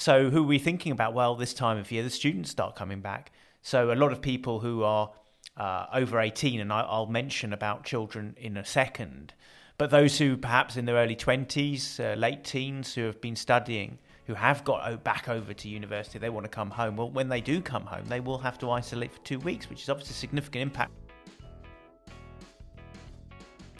So 0.00 0.30
who 0.30 0.38
are 0.38 0.46
we 0.46 0.58
thinking 0.58 0.92
about? 0.92 1.12
Well, 1.12 1.34
this 1.34 1.52
time 1.52 1.76
of 1.76 1.92
year, 1.92 2.02
the 2.02 2.08
students 2.08 2.48
start 2.48 2.74
coming 2.74 3.02
back. 3.02 3.32
So 3.60 3.92
a 3.92 3.94
lot 3.94 4.12
of 4.12 4.22
people 4.22 4.58
who 4.58 4.82
are 4.82 5.10
uh, 5.58 5.88
over 5.92 6.18
18, 6.18 6.58
and 6.58 6.72
I, 6.72 6.80
I'll 6.80 7.04
mention 7.04 7.52
about 7.52 7.84
children 7.84 8.34
in 8.40 8.56
a 8.56 8.64
second, 8.64 9.34
but 9.76 9.90
those 9.90 10.16
who 10.16 10.38
perhaps 10.38 10.78
in 10.78 10.86
their 10.86 10.94
early 10.94 11.16
20s, 11.16 12.00
uh, 12.00 12.18
late 12.18 12.44
teens, 12.44 12.94
who 12.94 13.02
have 13.02 13.20
been 13.20 13.36
studying, 13.36 13.98
who 14.24 14.32
have 14.32 14.64
got 14.64 15.04
back 15.04 15.28
over 15.28 15.52
to 15.52 15.68
university, 15.68 16.18
they 16.18 16.30
want 16.30 16.44
to 16.44 16.50
come 16.50 16.70
home. 16.70 16.96
Well, 16.96 17.10
when 17.10 17.28
they 17.28 17.42
do 17.42 17.60
come 17.60 17.84
home, 17.84 18.06
they 18.08 18.20
will 18.20 18.38
have 18.38 18.56
to 18.60 18.70
isolate 18.70 19.12
for 19.12 19.20
two 19.20 19.38
weeks, 19.40 19.68
which 19.68 19.82
is 19.82 19.90
obviously 19.90 20.14
a 20.14 20.16
significant 20.16 20.62
impact. 20.62 20.92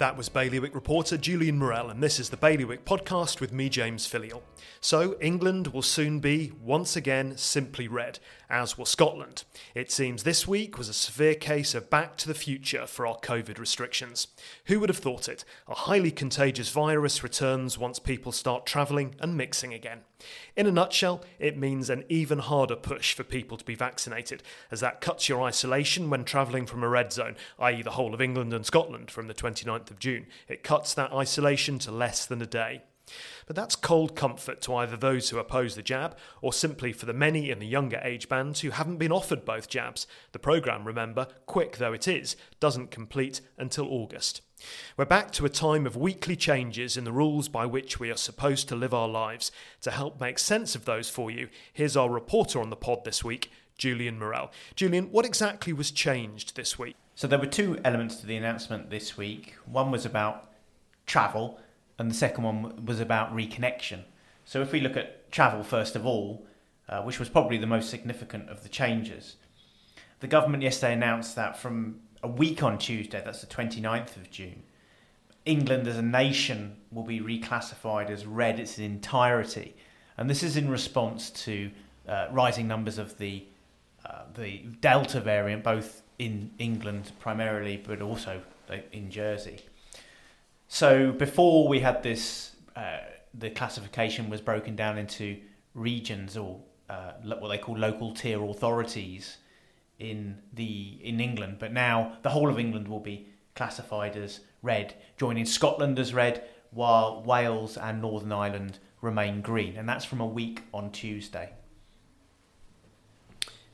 That 0.00 0.16
was 0.16 0.30
Bailiwick 0.30 0.74
reporter 0.74 1.18
Julian 1.18 1.58
Morel, 1.58 1.90
and 1.90 2.02
this 2.02 2.18
is 2.18 2.30
the 2.30 2.38
Bailiwick 2.38 2.86
podcast 2.86 3.38
with 3.38 3.52
me, 3.52 3.68
James 3.68 4.06
Filleul. 4.10 4.40
So, 4.80 5.18
England 5.20 5.66
will 5.66 5.82
soon 5.82 6.20
be, 6.20 6.52
once 6.62 6.96
again, 6.96 7.36
simply 7.36 7.86
red, 7.86 8.18
as 8.48 8.78
will 8.78 8.86
Scotland. 8.86 9.44
It 9.74 9.92
seems 9.92 10.22
this 10.22 10.48
week 10.48 10.78
was 10.78 10.88
a 10.88 10.94
severe 10.94 11.34
case 11.34 11.74
of 11.74 11.90
back 11.90 12.16
to 12.16 12.28
the 12.28 12.34
future 12.34 12.86
for 12.86 13.06
our 13.06 13.18
COVID 13.18 13.58
restrictions. 13.58 14.28
Who 14.68 14.80
would 14.80 14.88
have 14.88 14.96
thought 14.96 15.28
it? 15.28 15.44
A 15.68 15.74
highly 15.74 16.10
contagious 16.10 16.70
virus 16.70 17.22
returns 17.22 17.76
once 17.76 17.98
people 17.98 18.32
start 18.32 18.64
travelling 18.64 19.16
and 19.20 19.36
mixing 19.36 19.74
again. 19.74 20.00
In 20.56 20.66
a 20.66 20.72
nutshell, 20.72 21.22
it 21.38 21.56
means 21.56 21.90
an 21.90 22.04
even 22.08 22.38
harder 22.38 22.76
push 22.76 23.14
for 23.14 23.24
people 23.24 23.56
to 23.56 23.64
be 23.64 23.74
vaccinated, 23.74 24.42
as 24.70 24.80
that 24.80 25.00
cuts 25.00 25.28
your 25.28 25.42
isolation 25.42 26.10
when 26.10 26.24
travelling 26.24 26.66
from 26.66 26.82
a 26.82 26.88
red 26.88 27.12
zone, 27.12 27.36
i.e., 27.58 27.82
the 27.82 27.92
whole 27.92 28.14
of 28.14 28.20
England 28.20 28.52
and 28.52 28.66
Scotland 28.66 29.10
from 29.10 29.28
the 29.28 29.34
29th 29.34 29.90
of 29.90 29.98
June. 29.98 30.26
It 30.48 30.62
cuts 30.62 30.94
that 30.94 31.12
isolation 31.12 31.78
to 31.80 31.90
less 31.90 32.26
than 32.26 32.42
a 32.42 32.46
day. 32.46 32.82
But 33.50 33.56
that's 33.56 33.74
cold 33.74 34.14
comfort 34.14 34.60
to 34.60 34.76
either 34.76 34.96
those 34.96 35.30
who 35.30 35.40
oppose 35.40 35.74
the 35.74 35.82
jab 35.82 36.16
or 36.40 36.52
simply 36.52 36.92
for 36.92 37.06
the 37.06 37.12
many 37.12 37.50
in 37.50 37.58
the 37.58 37.66
younger 37.66 38.00
age 38.04 38.28
bands 38.28 38.60
who 38.60 38.70
haven't 38.70 38.98
been 38.98 39.10
offered 39.10 39.44
both 39.44 39.68
jabs. 39.68 40.06
The 40.30 40.38
programme, 40.38 40.86
remember, 40.86 41.26
quick 41.46 41.78
though 41.78 41.92
it 41.92 42.06
is, 42.06 42.36
doesn't 42.60 42.92
complete 42.92 43.40
until 43.58 43.88
August. 43.88 44.42
We're 44.96 45.04
back 45.04 45.32
to 45.32 45.44
a 45.46 45.48
time 45.48 45.84
of 45.84 45.96
weekly 45.96 46.36
changes 46.36 46.96
in 46.96 47.02
the 47.02 47.10
rules 47.10 47.48
by 47.48 47.66
which 47.66 47.98
we 47.98 48.08
are 48.12 48.16
supposed 48.16 48.68
to 48.68 48.76
live 48.76 48.94
our 48.94 49.08
lives. 49.08 49.50
To 49.80 49.90
help 49.90 50.20
make 50.20 50.38
sense 50.38 50.76
of 50.76 50.84
those 50.84 51.10
for 51.10 51.28
you, 51.28 51.48
here's 51.72 51.96
our 51.96 52.08
reporter 52.08 52.60
on 52.60 52.70
the 52.70 52.76
pod 52.76 53.02
this 53.02 53.24
week, 53.24 53.50
Julian 53.76 54.20
Morel. 54.20 54.52
Julian, 54.76 55.10
what 55.10 55.26
exactly 55.26 55.72
was 55.72 55.90
changed 55.90 56.54
this 56.54 56.78
week? 56.78 56.94
So 57.16 57.26
there 57.26 57.40
were 57.40 57.46
two 57.46 57.80
elements 57.84 58.14
to 58.20 58.26
the 58.26 58.36
announcement 58.36 58.90
this 58.90 59.16
week. 59.16 59.56
One 59.66 59.90
was 59.90 60.06
about 60.06 60.52
travel 61.04 61.58
and 62.00 62.10
the 62.10 62.14
second 62.14 62.44
one 62.44 62.86
was 62.86 62.98
about 62.98 63.36
reconnection. 63.36 64.00
So 64.46 64.62
if 64.62 64.72
we 64.72 64.80
look 64.80 64.96
at 64.96 65.30
travel 65.30 65.62
first 65.62 65.94
of 65.94 66.06
all, 66.06 66.46
uh, 66.88 67.02
which 67.02 67.18
was 67.18 67.28
probably 67.28 67.58
the 67.58 67.66
most 67.66 67.90
significant 67.90 68.48
of 68.48 68.62
the 68.62 68.70
changes, 68.70 69.36
the 70.20 70.26
government 70.26 70.62
yesterday 70.62 70.94
announced 70.94 71.36
that 71.36 71.58
from 71.58 72.00
a 72.22 72.28
week 72.28 72.62
on 72.62 72.78
Tuesday, 72.78 73.22
that's 73.22 73.42
the 73.42 73.46
29th 73.46 74.16
of 74.16 74.30
June, 74.30 74.62
England 75.44 75.86
as 75.86 75.98
a 75.98 76.02
nation 76.02 76.78
will 76.90 77.02
be 77.02 77.20
reclassified 77.20 78.08
as 78.08 78.24
red 78.24 78.58
its 78.58 78.78
entirety. 78.78 79.76
And 80.16 80.28
this 80.28 80.42
is 80.42 80.56
in 80.56 80.70
response 80.70 81.28
to 81.44 81.70
uh, 82.08 82.28
rising 82.30 82.66
numbers 82.66 82.96
of 82.96 83.18
the, 83.18 83.44
uh, 84.06 84.22
the 84.34 84.64
Delta 84.80 85.20
variant, 85.20 85.62
both 85.62 86.02
in 86.18 86.50
England 86.58 87.12
primarily, 87.20 87.76
but 87.76 88.00
also 88.00 88.40
in 88.90 89.10
Jersey. 89.10 89.60
So 90.72 91.10
before 91.10 91.66
we 91.66 91.80
had 91.80 92.00
this, 92.04 92.54
uh, 92.76 92.98
the 93.34 93.50
classification 93.50 94.30
was 94.30 94.40
broken 94.40 94.76
down 94.76 94.98
into 94.98 95.36
regions 95.74 96.36
or 96.36 96.60
uh, 96.88 97.14
what 97.24 97.48
they 97.48 97.58
call 97.58 97.76
local 97.76 98.14
tier 98.14 98.40
authorities 98.44 99.38
in 99.98 100.38
the 100.52 100.96
in 101.02 101.18
England. 101.18 101.56
But 101.58 101.72
now 101.72 102.18
the 102.22 102.30
whole 102.30 102.48
of 102.48 102.56
England 102.56 102.86
will 102.86 103.00
be 103.00 103.26
classified 103.56 104.16
as 104.16 104.40
red, 104.62 104.94
joining 105.16 105.44
Scotland 105.44 105.98
as 105.98 106.14
red, 106.14 106.44
while 106.70 107.24
Wales 107.24 107.76
and 107.76 108.00
Northern 108.00 108.30
Ireland 108.30 108.78
remain 109.02 109.40
green, 109.42 109.76
and 109.76 109.88
that's 109.88 110.04
from 110.04 110.20
a 110.20 110.26
week 110.26 110.62
on 110.72 110.92
Tuesday. 110.92 111.50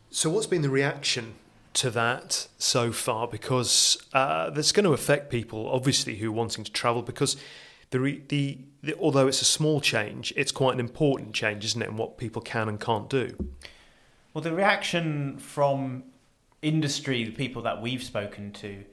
So, 0.09 0.31
what's 0.31 0.47
been 0.47 0.62
the 0.62 0.70
reaction 0.70 1.34
to 1.76 1.91
that 1.91 2.48
so 2.59 2.91
far 2.92 3.28
because 3.28 4.03
uh, 4.12 4.50
that's 4.50 4.72
going 4.72 4.84
to 4.84 4.92
affect 4.92 5.31
people, 5.31 5.69
obviously, 5.69 6.16
who 6.16 6.28
are 6.28 6.32
wanting 6.32 6.64
to 6.64 6.72
travel 6.72 7.03
because 7.03 7.37
the, 7.91 8.00
re- 8.00 8.22
the, 8.28 8.59
the, 8.82 8.94
although 8.94 9.28
it's 9.28 9.42
a 9.42 9.47
small 9.47 9.81
change, 9.81 10.32
it's 10.37 10.53
quite 10.53 10.75
an 10.75 10.81
important 10.81 11.34
change, 11.34 11.64
isn't 11.64 11.81
it, 11.81 11.88
and 11.88 11.98
what 11.98 12.19
people 12.19 12.42
can 12.42 12.69
and 12.69 12.81
can't 12.81 13.09
do. 13.09 13.37
Well, 14.34 14.42
the 14.42 14.53
reaction 14.53 15.38
from 15.38 16.04
industry, 16.62 17.25
the 17.25 17.31
people 17.31 17.62
that 17.62 17.81
we've 17.81 18.03
spoken 18.03 18.53
to, 18.53 18.84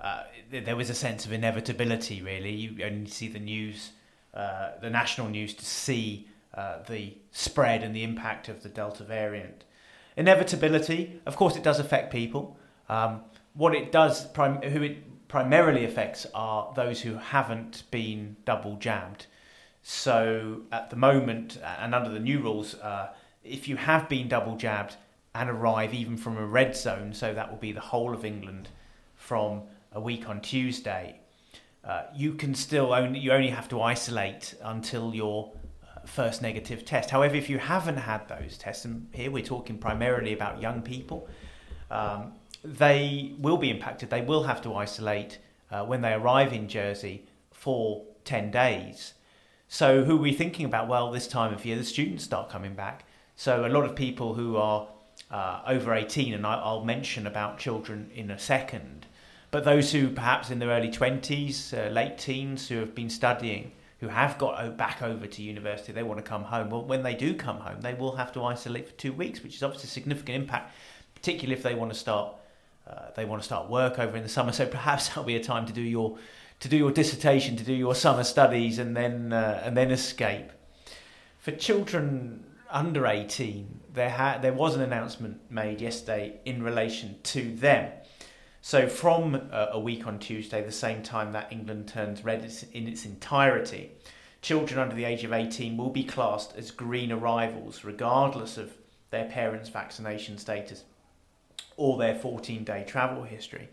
uh, 0.00 0.24
there 0.50 0.76
was 0.76 0.90
a 0.90 0.94
sense 0.94 1.24
of 1.24 1.32
inevitability. 1.32 2.22
Really, 2.22 2.52
you 2.52 2.84
only 2.84 3.08
see 3.08 3.28
the 3.28 3.38
news, 3.38 3.92
uh, 4.34 4.72
the 4.80 4.90
national 4.90 5.28
news, 5.28 5.54
to 5.54 5.64
see 5.64 6.28
uh, 6.54 6.78
the 6.88 7.16
spread 7.30 7.82
and 7.82 7.96
the 7.96 8.02
impact 8.02 8.48
of 8.48 8.62
the 8.62 8.68
Delta 8.68 9.04
variant. 9.04 9.64
Inevitability, 10.16 11.20
of 11.26 11.36
course, 11.36 11.56
it 11.56 11.62
does 11.62 11.78
affect 11.78 12.12
people. 12.12 12.56
Um, 12.88 13.22
what 13.54 13.74
it 13.74 13.92
does, 13.92 14.26
prim- 14.26 14.62
who 14.62 14.82
it 14.82 15.28
primarily 15.28 15.84
affects 15.84 16.26
are 16.34 16.72
those 16.74 17.00
who 17.00 17.14
haven't 17.14 17.84
been 17.90 18.36
double 18.44 18.76
jabbed. 18.76 19.26
So 19.82 20.62
at 20.70 20.90
the 20.90 20.96
moment, 20.96 21.58
and 21.80 21.94
under 21.94 22.10
the 22.10 22.20
new 22.20 22.40
rules, 22.40 22.74
uh, 22.74 23.12
if 23.42 23.66
you 23.66 23.76
have 23.76 24.08
been 24.08 24.28
double 24.28 24.56
jabbed 24.56 24.96
and 25.34 25.48
arrive 25.48 25.94
even 25.94 26.16
from 26.16 26.36
a 26.36 26.46
red 26.46 26.76
zone, 26.76 27.12
so 27.14 27.32
that 27.34 27.50
will 27.50 27.58
be 27.58 27.72
the 27.72 27.80
whole 27.80 28.12
of 28.14 28.24
England 28.24 28.68
from 29.16 29.62
a 29.92 30.00
week 30.00 30.28
on 30.28 30.40
Tuesday, 30.40 31.18
uh, 31.84 32.04
you 32.14 32.34
can 32.34 32.54
still 32.54 32.92
only 32.92 33.18
you 33.18 33.32
only 33.32 33.50
have 33.50 33.68
to 33.68 33.82
isolate 33.82 34.54
until 34.62 35.14
you're 35.14 35.50
first 36.06 36.42
negative 36.42 36.84
test. 36.84 37.10
However, 37.10 37.36
if 37.36 37.48
you 37.48 37.58
haven't 37.58 37.96
had 37.96 38.28
those 38.28 38.58
tests, 38.58 38.84
and 38.84 39.08
here 39.12 39.30
we're 39.30 39.44
talking 39.44 39.78
primarily 39.78 40.32
about 40.32 40.60
young 40.60 40.82
people, 40.82 41.28
um, 41.90 42.32
they 42.64 43.34
will 43.38 43.56
be 43.56 43.70
impacted. 43.70 44.10
They 44.10 44.22
will 44.22 44.44
have 44.44 44.62
to 44.62 44.74
isolate 44.74 45.38
uh, 45.70 45.84
when 45.84 46.00
they 46.02 46.12
arrive 46.12 46.52
in 46.52 46.68
Jersey 46.68 47.26
for 47.52 48.04
10 48.24 48.50
days. 48.50 49.14
So, 49.68 50.04
who 50.04 50.16
are 50.16 50.20
we 50.20 50.32
thinking 50.32 50.66
about? 50.66 50.88
Well, 50.88 51.10
this 51.10 51.26
time 51.26 51.54
of 51.54 51.64
year, 51.64 51.76
the 51.76 51.84
students 51.84 52.24
start 52.24 52.50
coming 52.50 52.74
back. 52.74 53.06
So, 53.36 53.64
a 53.64 53.68
lot 53.68 53.84
of 53.84 53.96
people 53.96 54.34
who 54.34 54.56
are 54.56 54.86
uh, 55.30 55.62
over 55.66 55.94
18, 55.94 56.34
and 56.34 56.46
I, 56.46 56.72
will 56.72 56.84
mention 56.84 57.26
about 57.26 57.58
children 57.58 58.10
in 58.14 58.30
a 58.30 58.38
second, 58.38 59.06
but 59.50 59.64
those 59.64 59.92
who 59.92 60.10
perhaps 60.10 60.50
in 60.50 60.58
their 60.58 60.68
early 60.68 60.90
20s, 60.90 61.72
uh, 61.72 61.90
late 61.90 62.18
teens, 62.18 62.68
who 62.68 62.76
have 62.76 62.94
been 62.94 63.08
studying, 63.08 63.72
who 64.02 64.08
have 64.08 64.36
got 64.36 64.76
back 64.76 65.00
over 65.00 65.28
to 65.28 65.42
university, 65.42 65.92
they 65.92 66.02
want 66.02 66.18
to 66.18 66.28
come 66.28 66.42
home. 66.42 66.70
Well, 66.70 66.84
when 66.84 67.04
they 67.04 67.14
do 67.14 67.34
come 67.34 67.58
home, 67.58 67.82
they 67.82 67.94
will 67.94 68.16
have 68.16 68.32
to 68.32 68.42
isolate 68.42 68.88
for 68.88 68.94
two 68.94 69.12
weeks, 69.12 69.44
which 69.44 69.54
is 69.54 69.62
obviously 69.62 69.86
a 69.86 69.90
significant 69.90 70.42
impact, 70.42 70.74
particularly 71.14 71.54
if 71.56 71.62
they 71.62 71.76
want 71.76 71.92
to 71.92 71.98
start 71.98 72.34
uh, 72.84 73.12
they 73.14 73.24
want 73.24 73.40
to 73.40 73.46
start 73.46 73.70
work 73.70 74.00
over 74.00 74.16
in 74.16 74.24
the 74.24 74.28
summer. 74.28 74.50
So 74.62 74.66
perhaps 74.66 75.06
that'll 75.06 75.22
be 75.22 75.36
a 75.36 75.44
time 75.44 75.66
to 75.66 75.72
do 75.72 75.80
your 75.80 76.18
to 76.58 76.68
do 76.68 76.76
your 76.76 76.90
dissertation, 76.90 77.56
to 77.56 77.64
do 77.64 77.72
your 77.72 77.94
summer 77.94 78.24
studies, 78.24 78.80
and 78.80 78.96
then 78.96 79.32
uh, 79.32 79.62
and 79.64 79.76
then 79.76 79.92
escape. 79.92 80.50
For 81.38 81.52
children 81.52 82.44
under 82.70 83.06
eighteen, 83.06 83.82
there 83.94 84.10
ha- 84.10 84.38
there 84.42 84.52
was 84.52 84.74
an 84.74 84.80
announcement 84.80 85.48
made 85.48 85.80
yesterday 85.80 86.40
in 86.44 86.64
relation 86.64 87.20
to 87.22 87.54
them. 87.54 87.92
So 88.64 88.88
from 88.88 89.48
uh, 89.50 89.66
a 89.72 89.80
week 89.80 90.06
on 90.06 90.20
Tuesday, 90.20 90.62
the 90.62 90.70
same 90.70 91.02
time 91.02 91.32
that 91.32 91.52
England 91.52 91.88
turns 91.88 92.24
red 92.24 92.48
in 92.72 92.86
its 92.86 93.04
entirety, 93.04 93.90
children 94.40 94.78
under 94.78 94.94
the 94.94 95.04
age 95.04 95.24
of 95.24 95.32
18 95.32 95.76
will 95.76 95.90
be 95.90 96.04
classed 96.04 96.54
as 96.56 96.70
green 96.70 97.10
arrivals, 97.10 97.82
regardless 97.82 98.56
of 98.56 98.72
their 99.10 99.24
parents' 99.24 99.68
vaccination 99.68 100.38
status 100.38 100.84
or 101.76 101.98
their 101.98 102.14
14 102.14 102.62
day 102.62 102.84
travel 102.86 103.24
history. 103.24 103.68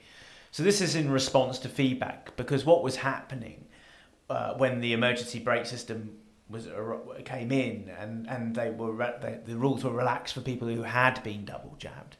So, 0.51 0.63
this 0.63 0.81
is 0.81 0.95
in 0.95 1.11
response 1.11 1.59
to 1.59 1.69
feedback 1.69 2.35
because 2.35 2.65
what 2.65 2.81
was 2.81 2.95
happening 2.95 3.65
uh, 4.27 4.55
when 4.55 4.81
the 4.81 4.93
emergency 4.93 5.37
brake 5.37 5.67
system 5.67 6.17
was 6.49 6.67
came 7.25 7.51
in 7.51 7.91
and, 7.99 8.27
and 8.27 8.55
they 8.55 8.71
were 8.71 8.91
re- 8.91 9.37
the 9.45 9.55
rules 9.55 9.83
were 9.83 9.91
relaxed 9.91 10.33
for 10.33 10.41
people 10.41 10.67
who 10.67 10.81
had 10.81 11.21
been 11.23 11.45
double 11.45 11.75
jabbed. 11.77 12.17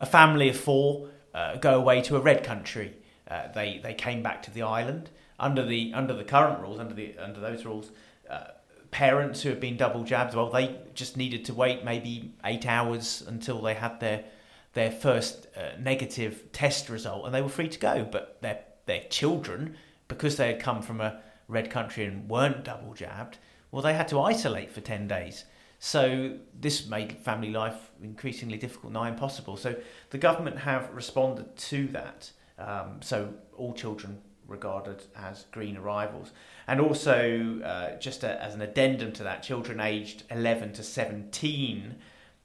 A 0.00 0.06
family 0.06 0.48
of 0.48 0.56
four 0.56 1.10
uh, 1.34 1.56
go 1.56 1.78
away 1.78 2.00
to 2.02 2.16
a 2.16 2.20
red 2.20 2.44
country. 2.44 2.94
Uh, 3.30 3.52
they 3.52 3.80
they 3.82 3.94
came 3.94 4.22
back 4.22 4.42
to 4.42 4.50
the 4.50 4.62
island 4.62 5.10
under 5.38 5.64
the 5.64 5.92
under 5.94 6.14
the 6.14 6.24
current 6.24 6.60
rules 6.60 6.78
under 6.78 6.94
the 6.94 7.16
under 7.18 7.40
those 7.40 7.64
rules. 7.64 7.90
Uh, 8.28 8.48
parents 8.90 9.42
who 9.42 9.50
have 9.50 9.60
been 9.60 9.76
double 9.76 10.02
jabbed, 10.02 10.34
well, 10.34 10.50
they 10.50 10.76
just 10.94 11.16
needed 11.16 11.44
to 11.44 11.54
wait 11.54 11.84
maybe 11.84 12.32
eight 12.44 12.66
hours 12.66 13.22
until 13.26 13.60
they 13.60 13.74
had 13.74 14.00
their 14.00 14.24
their 14.72 14.90
first 14.90 15.46
uh, 15.56 15.70
negative 15.78 16.50
test 16.52 16.88
result, 16.88 17.26
and 17.26 17.34
they 17.34 17.42
were 17.42 17.48
free 17.48 17.68
to 17.68 17.78
go. 17.78 18.06
But 18.10 18.38
their 18.40 18.60
their 18.86 19.02
children, 19.10 19.76
because 20.08 20.36
they 20.36 20.48
had 20.48 20.60
come 20.60 20.82
from 20.82 21.00
a 21.00 21.20
red 21.48 21.70
country 21.70 22.04
and 22.04 22.28
weren't 22.28 22.64
double 22.64 22.94
jabbed, 22.94 23.38
well, 23.70 23.82
they 23.82 23.94
had 23.94 24.08
to 24.08 24.20
isolate 24.20 24.70
for 24.70 24.80
ten 24.80 25.06
days. 25.06 25.44
So 25.78 26.36
this 26.58 26.88
made 26.88 27.12
family 27.18 27.50
life 27.50 27.90
increasingly 28.02 28.58
difficult, 28.58 28.92
nigh 28.92 29.08
impossible. 29.08 29.56
So 29.56 29.76
the 30.10 30.18
government 30.18 30.58
have 30.58 30.90
responded 30.92 31.56
to 31.56 31.86
that. 31.88 32.32
Um, 32.58 33.00
so 33.00 33.32
all 33.56 33.72
children 33.72 34.20
regarded 34.48 35.04
as 35.14 35.44
green 35.52 35.76
arrivals. 35.76 36.32
And 36.66 36.80
also, 36.80 37.60
uh, 37.64 37.98
just 37.98 38.24
a, 38.24 38.42
as 38.42 38.54
an 38.54 38.62
addendum 38.62 39.12
to 39.12 39.22
that, 39.22 39.42
children 39.42 39.80
aged 39.80 40.24
11 40.30 40.72
to 40.74 40.82
17 40.82 41.94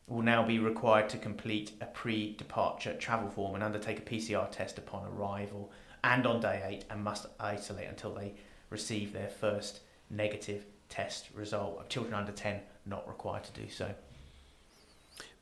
will 0.07 0.21
now 0.21 0.45
be 0.45 0.59
required 0.59 1.09
to 1.09 1.17
complete 1.17 1.71
a 1.81 1.85
pre 1.85 2.35
departure 2.35 2.93
travel 2.93 3.29
form 3.29 3.55
and 3.55 3.63
undertake 3.63 3.99
a 3.99 4.01
PCR 4.01 4.51
test 4.51 4.77
upon 4.77 5.07
arrival 5.07 5.71
and 6.03 6.27
on 6.27 6.41
day 6.41 6.61
eight 6.65 6.85
and 6.89 7.03
must 7.03 7.25
isolate 7.39 7.87
until 7.87 8.13
they 8.13 8.35
receive 8.69 9.13
their 9.13 9.29
first 9.29 9.79
negative 10.09 10.65
test 10.89 11.29
result. 11.33 11.89
Children 11.89 12.13
under 12.13 12.33
10 12.33 12.59
not 12.85 13.07
required 13.07 13.43
to 13.45 13.61
do 13.61 13.69
so. 13.69 13.93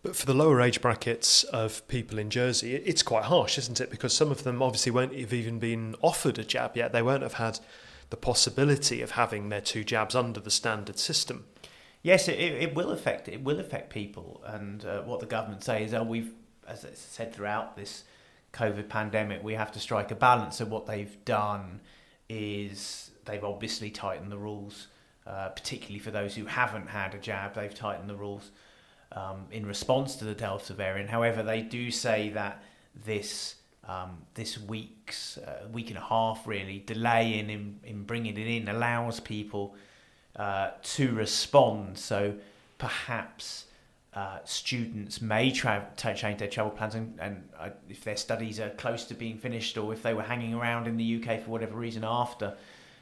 But 0.04 0.16
for 0.16 0.26
the 0.26 0.34
lower 0.34 0.62
age 0.62 0.82
brackets 0.82 1.44
of 1.44 1.88
people 1.88 2.18
in 2.18 2.32
Jersey, 2.32 2.76
it's 2.76 3.04
quite 3.04 3.26
harsh, 3.26 3.60
isn't 3.60 3.80
it? 3.80 3.92
Because 3.92 4.14
some 4.14 4.32
of 4.32 4.44
them 4.44 4.62
obviously 4.62 4.92
won't 4.92 5.16
have 5.16 5.34
even 5.34 5.60
been 5.60 5.96
offered 6.02 6.40
a 6.40 6.44
jab 6.44 6.76
yet. 6.76 6.92
They 6.92 7.04
won't 7.04 7.22
have 7.22 7.34
had 7.34 7.60
the 8.10 8.18
possibility 8.18 9.02
of 9.02 9.12
having 9.12 9.50
their 9.50 9.62
two 9.62 9.84
jabs 9.84 10.16
under 10.16 10.40
the 10.40 10.50
standard 10.52 10.98
system. 10.98 11.46
Yes, 12.02 12.28
it, 12.28 12.40
it 12.40 12.74
will 12.74 12.92
affect 12.92 13.28
it 13.28 13.44
will 13.44 13.60
affect 13.60 13.92
people, 13.92 14.42
and 14.46 14.84
uh, 14.86 15.02
what 15.04 15.20
the 15.20 15.28
government 15.28 15.64
say 15.64 15.84
is, 15.84 15.94
oh, 15.94 16.04
we've, 16.04 16.34
as 16.68 16.84
I 16.84 16.90
said 16.94 17.34
throughout 17.34 17.76
this 17.76 18.04
COVID 18.54 18.90
pandemic, 18.90 19.44
we 19.44 19.54
have 19.54 19.72
to 19.74 19.80
strike 19.80 20.10
a 20.10 20.16
balance. 20.16 20.58
So 20.58 20.66
what 20.66 20.88
they've 20.88 21.24
done 21.26 21.80
is 22.28 23.12
they've 23.26 23.44
obviously 23.44 23.92
tightened 23.92 24.32
the 24.32 24.38
rules, 24.38 24.88
uh, 25.28 25.50
particularly 25.50 26.00
for 26.00 26.12
those 26.12 26.36
who 26.36 26.46
haven't 26.46 26.88
had 26.88 27.14
a 27.14 27.18
jab. 27.18 27.54
They've 27.54 27.74
tightened 27.74 28.10
the 28.10 28.16
rules 28.16 28.52
um, 29.12 29.46
in 29.52 29.66
response 29.66 30.16
to 30.18 30.26
the 30.26 30.34
Delta 30.34 30.74
variant. 30.74 31.10
However, 31.10 31.44
they 31.44 31.62
do 31.62 31.92
say 31.92 32.30
that 32.30 32.64
this 33.06 33.56
um, 33.88 34.18
this 34.36 34.60
week's 34.60 35.38
uh, 35.40 35.68
week 35.72 35.90
and 35.90 35.98
a 35.98 36.02
half 36.02 36.46
really 36.46 36.84
delay 36.86 37.40
in, 37.40 37.50
in, 37.50 37.80
in 37.84 38.04
bringing 38.04 38.38
it 38.38 38.48
in 38.48 38.68
allows 38.68 39.20
people 39.20 39.76
uh, 40.36 40.72
to 40.84 41.12
respond. 41.14 41.98
So 41.98 42.36
perhaps 42.78 43.66
uh, 44.14 44.40
students 44.44 45.22
may 45.22 45.52
tra- 45.52 45.88
change 45.98 46.40
their 46.40 46.48
travel 46.48 46.72
plans, 46.72 46.96
and, 46.96 47.18
and 47.20 47.50
uh, 47.60 47.70
if 47.90 48.04
their 48.04 48.18
studies 48.18 48.60
are 48.60 48.70
close 48.72 49.06
to 49.06 49.14
being 49.14 49.38
finished, 49.38 49.78
or 49.78 49.94
if 49.94 50.04
they 50.04 50.14
were 50.14 50.24
hanging 50.24 50.54
around 50.54 50.88
in 50.88 50.98
the 50.98 51.24
UK 51.24 51.44
for 51.44 51.50
whatever 51.50 51.76
reason 51.78 52.04
after 52.04 52.54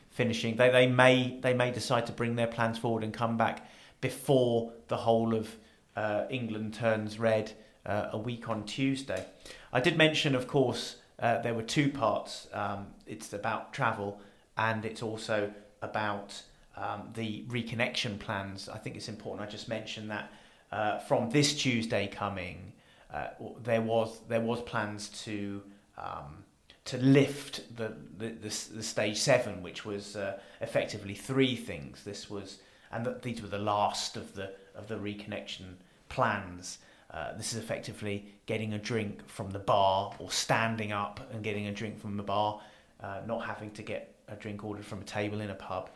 finishing, 0.10 0.56
they, 0.56 0.70
they 0.70 0.88
may 0.88 1.40
they 1.42 1.54
may 1.54 1.72
decide 1.72 2.06
to 2.08 2.12
bring 2.12 2.36
their 2.36 2.48
plans 2.48 2.78
forward 2.78 3.04
and 3.04 3.14
come 3.14 3.38
back 3.38 3.70
before 4.02 4.72
the 4.88 4.98
whole 4.98 5.34
of 5.36 5.56
uh, 5.96 6.26
England 6.30 6.74
turns 6.74 7.20
red 7.20 7.52
uh, 7.86 8.10
a 8.12 8.18
week 8.18 8.50
on 8.50 8.64
Tuesday. 8.64 9.26
I 9.74 9.80
did 9.82 9.98
mention, 9.98 10.36
of 10.36 10.48
course, 10.48 10.98
uh, 11.20 11.42
there 11.42 11.54
were 11.54 11.64
two 11.64 11.90
parts. 11.90 12.48
Um, 12.54 12.88
it's 13.06 13.34
about 13.34 13.74
travel 13.74 14.22
and 14.58 14.86
it's 14.86 15.02
also 15.02 15.52
about 15.82 16.42
um, 16.78 17.10
the 17.14 17.44
reconnection 17.48 18.20
plans. 18.20 18.70
I 18.70 18.78
think 18.78 18.96
it's 18.96 19.10
important 19.10 19.48
I 19.48 19.52
just 19.52 19.68
mentioned 19.68 20.10
that 20.12 20.32
uh, 20.72 21.00
from 21.00 21.30
this 21.30 21.56
Tuesday 21.56 22.08
coming, 22.08 22.74
uh, 23.14 23.28
there 23.64 23.82
was 23.82 24.20
there 24.28 24.42
was 24.42 24.62
plans 24.62 25.10
to 25.24 25.64
um, 25.98 26.44
to 26.90 26.98
lift 26.98 27.76
the, 27.78 27.94
the, 28.18 28.30
the, 28.30 28.68
the, 28.74 28.84
stage 28.84 29.18
seven, 29.18 29.62
which 29.62 29.86
was 29.86 30.16
uh, 30.16 30.40
effectively 30.60 31.14
three 31.14 31.56
things. 31.56 32.04
This 32.04 32.32
was 32.32 32.58
and 32.92 33.06
the, 33.06 33.20
these 33.22 33.44
were 33.44 33.48
the 33.48 33.60
last 33.60 34.18
of 34.18 34.34
the 34.34 34.54
of 34.74 34.88
the 34.88 34.96
reconnection 34.96 35.76
plans. 36.10 36.80
Uh, 37.12 37.34
this 37.38 37.54
is 37.54 37.60
effectively 37.60 38.26
getting 38.48 38.74
a 38.74 38.80
drink 38.80 39.28
from 39.28 39.52
the 39.52 39.60
bar 39.60 40.16
or 40.18 40.32
standing 40.32 40.92
up 40.92 41.20
and 41.32 41.44
getting 41.44 41.68
a 41.68 41.72
drink 41.72 42.00
from 42.00 42.18
the 42.18 42.24
bar, 42.24 42.60
uh, 43.04 43.22
not 43.28 43.46
having 43.46 43.70
to 43.72 43.84
get 43.84 44.16
a 44.28 44.36
drink 44.36 44.64
ordered 44.64 44.86
from 44.86 45.02
a 45.02 45.04
table 45.04 45.42
in 45.42 45.52
a 45.52 45.56
pub. 45.56 45.92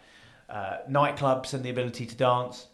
Uh, 0.48 0.78
nightclubs 0.88 1.56
and 1.56 1.64
the 1.64 1.72
ability 1.72 2.06
to 2.06 2.16
dance. 2.16 2.68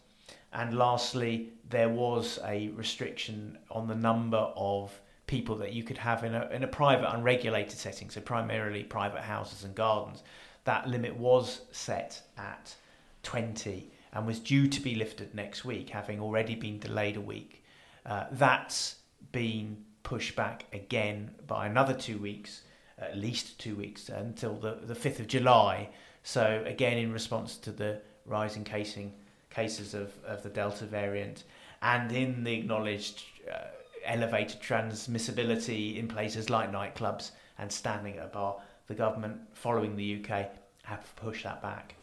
And 0.52 0.76
lastly, 0.76 1.50
there 1.70 1.88
was 1.88 2.38
a 2.44 2.68
restriction 2.68 3.56
on 3.70 3.86
the 3.86 3.94
number 3.94 4.52
of 4.56 4.92
people 5.30 5.54
that 5.54 5.72
you 5.72 5.84
could 5.84 5.96
have 5.96 6.24
in 6.24 6.34
a, 6.34 6.48
in 6.50 6.64
a 6.64 6.66
private, 6.66 7.08
unregulated 7.14 7.78
setting, 7.78 8.10
so 8.10 8.20
primarily 8.20 8.82
private 8.82 9.22
houses 9.22 9.62
and 9.62 9.76
gardens. 9.76 10.24
That 10.64 10.88
limit 10.88 11.16
was 11.16 11.60
set 11.70 12.20
at 12.36 12.74
20 13.22 13.92
and 14.12 14.26
was 14.26 14.40
due 14.40 14.66
to 14.66 14.80
be 14.80 14.96
lifted 14.96 15.32
next 15.32 15.64
week, 15.64 15.90
having 15.90 16.18
already 16.20 16.56
been 16.56 16.80
delayed 16.80 17.16
a 17.16 17.20
week. 17.20 17.64
Uh, 18.04 18.24
that's 18.32 18.96
been 19.30 19.76
pushed 20.02 20.34
back 20.34 20.64
again 20.72 21.30
by 21.46 21.66
another 21.68 21.94
two 21.94 22.18
weeks, 22.18 22.62
at 22.98 23.16
least 23.16 23.56
two 23.60 23.76
weeks, 23.76 24.08
until 24.08 24.56
the, 24.56 24.80
the 24.82 24.94
5th 24.94 25.20
of 25.20 25.28
July. 25.28 25.90
So, 26.24 26.64
again, 26.66 26.98
in 26.98 27.12
response 27.12 27.56
to 27.58 27.70
the 27.70 28.00
rising 28.26 28.64
casing, 28.64 29.12
cases 29.48 29.94
of, 29.94 30.12
of 30.24 30.42
the 30.42 30.48
Delta 30.48 30.86
variant 30.86 31.44
and 31.82 32.10
in 32.12 32.44
the 32.44 32.54
acknowledged 32.54 33.22
uh, 33.50 33.66
elevated 34.04 34.60
transmissibility 34.60 35.96
in 35.96 36.08
places 36.08 36.50
like 36.50 36.72
nightclubs 36.72 37.32
and 37.58 37.70
standing 37.70 38.16
at 38.16 38.24
a 38.24 38.28
bar, 38.28 38.56
the 38.86 38.94
government, 38.94 39.40
following 39.52 39.96
the 39.96 40.22
UK, 40.22 40.50
have 40.84 41.14
pushed 41.16 41.44
that 41.44 41.62
back 41.62 41.94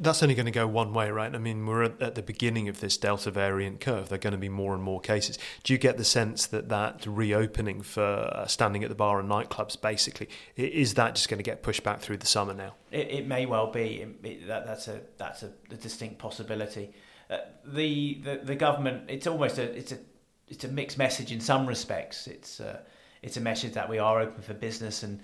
that's 0.00 0.22
only 0.22 0.34
going 0.34 0.46
to 0.46 0.52
go 0.52 0.66
one 0.66 0.92
way, 0.92 1.10
right? 1.10 1.34
I 1.34 1.38
mean, 1.38 1.66
we're 1.66 1.82
at, 1.84 2.14
the 2.14 2.22
beginning 2.22 2.68
of 2.68 2.80
this 2.80 2.96
Delta 2.96 3.30
variant 3.30 3.80
curve. 3.80 4.08
There 4.08 4.16
are 4.16 4.20
going 4.20 4.32
to 4.32 4.38
be 4.38 4.48
more 4.48 4.74
and 4.74 4.82
more 4.82 5.00
cases. 5.00 5.38
Do 5.62 5.72
you 5.72 5.78
get 5.78 5.96
the 5.96 6.04
sense 6.04 6.46
that 6.46 6.68
that 6.68 7.06
reopening 7.06 7.82
for 7.82 8.02
uh, 8.02 8.46
standing 8.46 8.82
at 8.82 8.88
the 8.88 8.94
bar 8.94 9.20
and 9.20 9.28
nightclubs, 9.28 9.80
basically, 9.80 10.28
is 10.56 10.94
that 10.94 11.14
just 11.14 11.28
going 11.28 11.38
to 11.38 11.44
get 11.44 11.62
pushed 11.62 11.82
back 11.82 12.00
through 12.00 12.18
the 12.18 12.26
summer 12.26 12.54
now? 12.54 12.74
It, 12.90 13.10
it 13.10 13.26
may 13.26 13.46
well 13.46 13.70
be. 13.70 14.02
It, 14.02 14.26
it, 14.26 14.46
that, 14.48 14.66
that's 14.66 14.88
a 14.88 15.00
that's 15.16 15.42
a, 15.42 15.52
a 15.70 15.76
distinct 15.76 16.18
possibility. 16.18 16.92
Uh, 17.30 17.38
the, 17.64 18.20
the 18.22 18.40
the 18.44 18.56
government, 18.56 19.04
it's 19.08 19.26
almost 19.26 19.58
a 19.58 19.62
it's 19.62 19.92
a 19.92 19.98
it's 20.52 20.64
a 20.64 20.68
mixed 20.68 20.98
message 20.98 21.32
in 21.32 21.40
some 21.40 21.66
respects. 21.66 22.26
It's 22.26 22.60
uh, 22.60 22.80
it's 23.22 23.38
a 23.38 23.40
message 23.40 23.72
that 23.72 23.88
we 23.88 23.98
are 23.98 24.20
open 24.20 24.42
for 24.42 24.54
business 24.54 25.02
and 25.02 25.18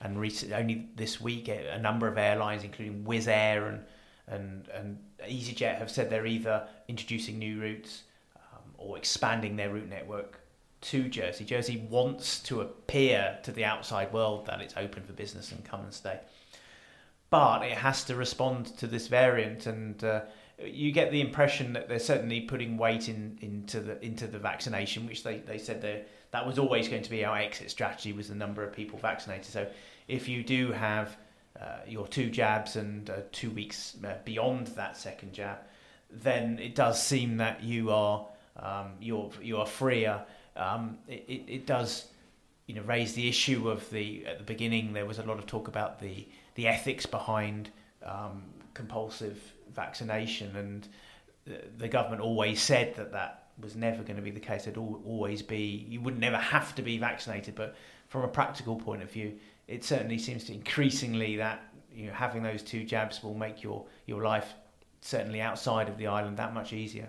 and 0.00 0.20
recent, 0.20 0.52
only 0.52 0.88
this 0.96 1.20
week 1.20 1.48
a 1.48 1.78
number 1.78 2.06
of 2.06 2.18
airlines, 2.18 2.64
including 2.64 3.04
Wizz 3.04 3.28
Air 3.28 3.66
and 3.66 3.80
and 4.28 4.68
and 4.68 4.98
EasyJet, 5.26 5.78
have 5.78 5.90
said 5.90 6.10
they're 6.10 6.26
either 6.26 6.68
introducing 6.86 7.38
new 7.38 7.60
routes 7.60 8.02
um, 8.36 8.74
or 8.76 8.98
expanding 8.98 9.56
their 9.56 9.70
route 9.70 9.88
network 9.88 10.40
to 10.82 11.08
Jersey. 11.08 11.44
Jersey 11.46 11.86
wants 11.88 12.40
to 12.40 12.60
appear 12.60 13.38
to 13.42 13.52
the 13.52 13.64
outside 13.64 14.12
world 14.12 14.44
that 14.46 14.60
it's 14.60 14.74
open 14.76 15.02
for 15.02 15.14
business 15.14 15.50
and 15.50 15.64
come 15.64 15.80
and 15.80 15.94
stay, 15.94 16.20
but 17.30 17.62
it 17.62 17.78
has 17.78 18.04
to 18.04 18.14
respond 18.14 18.66
to 18.78 18.86
this 18.86 19.06
variant 19.06 19.66
and. 19.66 20.04
Uh, 20.04 20.20
you 20.62 20.92
get 20.92 21.10
the 21.10 21.20
impression 21.20 21.72
that 21.72 21.88
they're 21.88 21.98
certainly 21.98 22.40
putting 22.40 22.76
weight 22.76 23.08
in, 23.08 23.38
into 23.40 23.80
the 23.80 24.02
into 24.04 24.26
the 24.26 24.38
vaccination, 24.38 25.06
which 25.06 25.22
they, 25.22 25.38
they 25.38 25.58
said 25.58 26.06
that 26.30 26.46
was 26.46 26.58
always 26.58 26.88
going 26.88 27.02
to 27.02 27.10
be 27.10 27.24
our 27.24 27.36
exit 27.36 27.70
strategy 27.70 28.12
was 28.12 28.28
the 28.28 28.34
number 28.34 28.62
of 28.62 28.72
people 28.72 28.98
vaccinated. 28.98 29.46
So 29.46 29.66
if 30.08 30.28
you 30.28 30.42
do 30.42 30.72
have 30.72 31.16
uh, 31.60 31.78
your 31.86 32.06
two 32.06 32.30
jabs 32.30 32.76
and 32.76 33.08
uh, 33.10 33.14
two 33.32 33.50
weeks 33.50 33.96
uh, 34.04 34.14
beyond 34.24 34.68
that 34.68 34.96
second 34.96 35.32
jab, 35.32 35.58
then 36.10 36.58
it 36.58 36.74
does 36.74 37.02
seem 37.02 37.36
that 37.38 37.62
you 37.62 37.90
are 37.90 38.26
um, 38.56 38.92
you're 39.00 39.30
you 39.42 39.58
are 39.58 39.66
freer. 39.66 40.22
Um, 40.56 40.98
it, 41.08 41.24
it, 41.26 41.42
it 41.48 41.66
does 41.66 42.08
you 42.66 42.74
know 42.74 42.82
raise 42.82 43.14
the 43.14 43.28
issue 43.28 43.68
of 43.68 43.88
the 43.90 44.24
at 44.26 44.38
the 44.38 44.44
beginning 44.44 44.92
there 44.92 45.06
was 45.06 45.18
a 45.18 45.22
lot 45.22 45.38
of 45.38 45.46
talk 45.46 45.68
about 45.68 46.00
the 46.00 46.26
the 46.54 46.66
ethics 46.66 47.06
behind 47.06 47.70
um, 48.04 48.42
compulsive 48.74 49.40
vaccination 49.74 50.54
and 50.56 50.88
the, 51.78 51.88
government 51.88 52.22
always 52.22 52.60
said 52.60 52.94
that 52.96 53.12
that 53.12 53.48
was 53.60 53.76
never 53.76 54.02
going 54.02 54.16
to 54.16 54.22
be 54.22 54.30
the 54.30 54.40
case. 54.40 54.62
It'd 54.62 54.78
always 54.78 55.42
be 55.42 55.86
you 55.88 56.00
would 56.00 56.18
never 56.18 56.36
have 56.36 56.74
to 56.76 56.82
be 56.82 56.98
vaccinated, 56.98 57.54
but 57.54 57.76
from 58.08 58.22
a 58.22 58.28
practical 58.28 58.76
point 58.76 59.02
of 59.02 59.10
view, 59.10 59.38
it 59.68 59.84
certainly 59.84 60.18
seems 60.18 60.44
to 60.44 60.54
increasingly 60.54 61.36
that 61.36 61.62
you 61.92 62.06
know, 62.06 62.12
having 62.12 62.42
those 62.42 62.62
two 62.62 62.84
jabs 62.84 63.22
will 63.22 63.34
make 63.34 63.62
your, 63.62 63.84
your 64.06 64.22
life 64.22 64.54
certainly 65.00 65.40
outside 65.40 65.88
of 65.88 65.98
the 65.98 66.06
island 66.06 66.36
that 66.38 66.54
much 66.54 66.72
easier. 66.72 67.08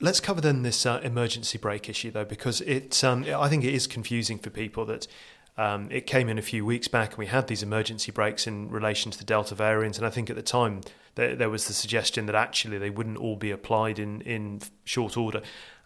Let's 0.00 0.20
cover 0.20 0.40
then 0.40 0.62
this 0.62 0.86
uh, 0.86 1.00
emergency 1.02 1.58
brake 1.58 1.88
issue 1.88 2.10
though, 2.10 2.24
because 2.24 2.60
it 2.60 3.02
um, 3.02 3.24
I 3.24 3.48
think 3.48 3.64
it 3.64 3.74
is 3.74 3.86
confusing 3.86 4.38
for 4.38 4.50
people 4.50 4.84
that 4.86 5.08
um, 5.58 5.88
it 5.90 6.06
came 6.06 6.28
in 6.28 6.38
a 6.38 6.42
few 6.42 6.64
weeks 6.64 6.86
back 6.86 7.10
and 7.10 7.18
we 7.18 7.26
had 7.26 7.48
these 7.48 7.64
emergency 7.64 8.12
brakes 8.12 8.46
in 8.46 8.70
relation 8.70 9.10
to 9.10 9.18
the 9.18 9.24
Delta 9.24 9.54
variant, 9.54 9.98
and 9.98 10.06
I 10.06 10.10
think 10.10 10.30
at 10.30 10.36
the 10.36 10.42
time 10.42 10.82
there, 11.16 11.34
there 11.34 11.50
was 11.50 11.66
the 11.66 11.74
suggestion 11.74 12.26
that 12.26 12.36
actually 12.36 12.78
they 12.78 12.90
wouldn't 12.90 13.18
all 13.18 13.36
be 13.36 13.50
applied 13.50 13.98
in 13.98 14.20
in 14.22 14.60
short 14.84 15.16
order. 15.16 15.42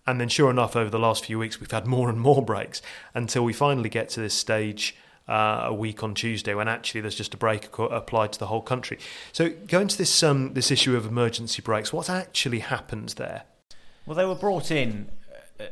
And 0.07 0.21
then, 0.21 0.29
sure 0.29 0.51
enough, 0.51 0.77
over 0.77 0.91
the 0.91 0.99
last 0.99 1.25
few 1.25 1.39
weeks, 1.39 1.59
we've 1.59 1.71
had 1.71 1.87
more 1.97 2.11
and 2.11 2.21
more 2.21 2.43
brakes 2.43 2.83
until 3.15 3.45
we 3.45 3.55
finally 3.55 3.89
get 3.89 4.11
to 4.11 4.21
this 4.21 4.35
stage 4.35 4.95
uh, 5.27 5.63
a 5.65 5.75
week 5.75 6.03
on 6.03 6.15
Tuesday 6.15 6.53
when 6.53 6.69
actually 6.69 7.01
there's 7.01 7.15
just 7.15 7.33
a 7.33 7.37
brake 7.39 7.69
applied 7.79 8.33
to 8.35 8.39
the 8.39 8.49
whole 8.49 8.61
country. 8.61 8.99
So 9.33 9.51
going 9.69 9.89
to 9.89 9.97
this 9.97 10.23
um, 10.23 10.53
this 10.53 10.71
issue 10.71 10.97
of 10.97 11.07
emergency 11.07 11.63
brakes, 11.63 11.95
what 11.95 12.11
actually 12.11 12.59
happens 12.59 13.15
there? 13.15 13.45
Well, 14.05 14.17
they 14.17 14.27
were 14.27 14.35
brought 14.35 14.71
in 14.71 15.09
uh, 15.59 15.65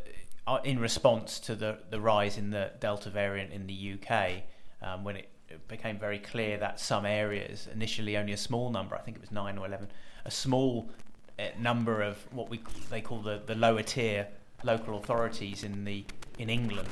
in 0.58 0.78
response 0.78 1.38
to 1.40 1.54
the, 1.54 1.78
the 1.90 2.00
rise 2.00 2.36
in 2.36 2.50
the 2.50 2.72
Delta 2.80 3.10
variant 3.10 3.52
in 3.52 3.66
the 3.66 3.94
UK 3.94 4.42
um, 4.82 5.04
when 5.04 5.16
it 5.16 5.28
became 5.68 5.98
very 5.98 6.18
clear 6.18 6.58
that 6.58 6.80
some 6.80 7.04
areas, 7.04 7.68
initially 7.72 8.16
only 8.16 8.32
a 8.32 8.36
small 8.36 8.70
number, 8.70 8.94
I 8.94 9.00
think 9.00 9.16
it 9.16 9.20
was 9.20 9.32
9 9.32 9.58
or 9.58 9.66
11, 9.66 9.88
a 10.24 10.30
small 10.30 10.90
uh, 11.38 11.44
number 11.58 12.02
of 12.02 12.16
what 12.32 12.50
we 12.50 12.60
they 12.90 13.00
call 13.00 13.20
the, 13.20 13.40
the 13.46 13.54
lower 13.54 13.82
tier 13.82 14.28
local 14.62 14.98
authorities 14.98 15.64
in 15.64 15.84
the 15.84 16.04
in 16.38 16.50
England 16.50 16.88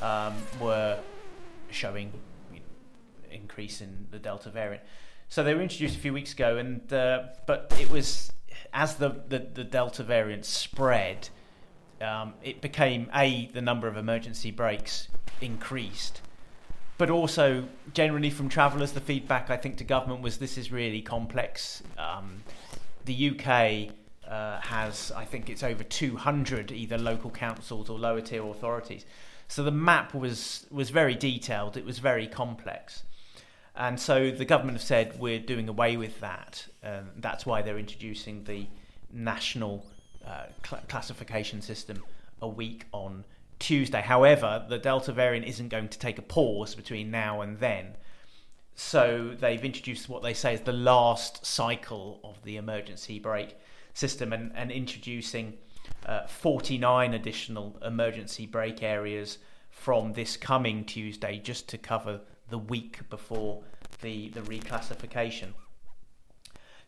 um, 0.00 0.34
were 0.60 0.98
showing 1.70 2.12
increase 3.30 3.80
in 3.80 4.06
the 4.10 4.18
Delta 4.18 4.50
variant. 4.50 4.82
So 5.28 5.42
they 5.42 5.54
were 5.54 5.62
introduced 5.62 5.96
a 5.96 5.98
few 5.98 6.12
weeks 6.12 6.32
ago, 6.32 6.58
and 6.58 6.92
uh, 6.92 7.24
but 7.46 7.74
it 7.80 7.90
was 7.90 8.32
as 8.72 8.96
the, 8.96 9.10
the, 9.28 9.38
the 9.38 9.64
Delta 9.64 10.02
variant 10.02 10.44
spread, 10.44 11.28
um, 12.02 12.34
it 12.42 12.60
became 12.60 13.08
a 13.14 13.46
the 13.52 13.62
number 13.62 13.88
of 13.88 13.96
emergency 13.96 14.50
brakes 14.50 15.08
increased, 15.40 16.20
but 16.98 17.10
also 17.10 17.64
generally 17.94 18.30
from 18.30 18.48
travellers, 18.48 18.92
the 18.92 19.00
feedback 19.00 19.50
I 19.50 19.56
think 19.56 19.78
to 19.78 19.84
government 19.84 20.22
was 20.22 20.38
this 20.38 20.58
is 20.58 20.72
really 20.72 21.02
complex. 21.02 21.82
Um, 21.98 22.42
the 23.04 23.30
UK 23.30 23.94
uh, 24.28 24.60
has 24.60 25.12
I 25.12 25.24
think 25.24 25.50
it's 25.50 25.62
over 25.62 25.84
200 25.84 26.72
either 26.72 26.98
local 26.98 27.30
councils 27.30 27.88
or 27.88 27.98
lower 27.98 28.20
tier 28.20 28.44
authorities. 28.46 29.04
So 29.48 29.62
the 29.62 29.70
map 29.70 30.14
was 30.14 30.66
was 30.70 30.90
very 30.90 31.14
detailed. 31.14 31.76
It 31.76 31.84
was 31.84 31.98
very 31.98 32.26
complex. 32.26 33.02
And 33.74 33.98
so 33.98 34.30
the 34.30 34.44
government 34.44 34.76
have 34.76 34.86
said 34.86 35.18
we're 35.18 35.38
doing 35.38 35.68
away 35.68 35.96
with 35.96 36.20
that. 36.20 36.66
Um, 36.84 37.10
that's 37.16 37.46
why 37.46 37.62
they're 37.62 37.78
introducing 37.78 38.44
the 38.44 38.66
national 39.12 39.86
uh, 40.26 40.46
cl- 40.66 40.82
classification 40.88 41.62
system 41.62 42.02
a 42.40 42.48
week 42.48 42.86
on 42.92 43.24
Tuesday. 43.58 44.00
However, 44.00 44.64
the 44.68 44.78
Delta 44.78 45.12
variant 45.12 45.46
isn't 45.46 45.68
going 45.68 45.88
to 45.88 45.98
take 45.98 46.18
a 46.18 46.22
pause 46.22 46.74
between 46.74 47.10
now 47.10 47.40
and 47.40 47.58
then. 47.58 47.96
So 48.74 49.36
they've 49.38 49.64
introduced 49.64 50.08
what 50.08 50.22
they 50.22 50.34
say 50.34 50.54
is 50.54 50.62
the 50.62 50.72
last 50.72 51.44
cycle 51.46 52.20
of 52.24 52.42
the 52.42 52.56
emergency 52.56 53.18
brake 53.18 53.56
system 53.94 54.32
and, 54.32 54.50
and 54.54 54.72
introducing 54.72 55.58
uh, 56.06 56.26
49 56.26 57.14
additional 57.14 57.76
emergency 57.82 58.46
brake 58.46 58.82
areas 58.82 59.38
from 59.70 60.12
this 60.12 60.36
coming 60.36 60.84
Tuesday 60.84 61.38
just 61.42 61.68
to 61.68 61.78
cover 61.78 62.20
the 62.50 62.58
week 62.58 63.08
before 63.10 63.62
the, 64.00 64.28
the 64.30 64.40
reclassification. 64.40 65.48